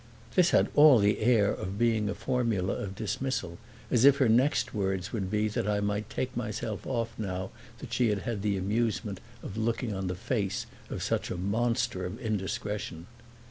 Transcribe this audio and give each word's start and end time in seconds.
This 0.33 0.49
had 0.49 0.69
all 0.73 0.97
the 0.97 1.19
air 1.19 1.51
of 1.53 1.77
being 1.77 2.09
a 2.09 2.15
formula 2.15 2.73
of 2.73 2.95
dismissal, 2.95 3.59
as 3.91 4.03
if 4.03 4.17
her 4.17 4.27
next 4.27 4.73
words 4.73 5.13
would 5.13 5.29
be 5.29 5.47
that 5.49 5.67
I 5.67 5.79
might 5.79 6.09
take 6.09 6.35
myself 6.35 6.87
off 6.87 7.09
now 7.19 7.51
that 7.77 7.93
she 7.93 8.09
had 8.09 8.23
had 8.23 8.41
the 8.41 8.57
amusement 8.57 9.19
of 9.43 9.57
looking 9.57 9.93
on 9.93 10.07
the 10.07 10.15
face 10.15 10.65
of 10.89 11.03
such 11.03 11.29
a 11.29 11.37
monster 11.37 12.03
of 12.03 12.19
indiscretion. 12.19 13.05